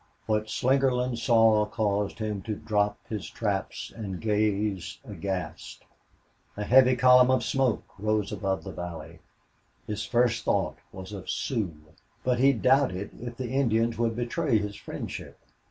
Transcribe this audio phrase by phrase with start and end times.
[0.25, 5.83] What Slingerland saw caused him to drop his traps and gaze aghast.
[6.57, 9.19] A heavy column of smoke rose above the valley.
[9.85, 11.75] His first thought was of Sioux.
[12.23, 15.37] But he doubted if the Indians would betray his friendship.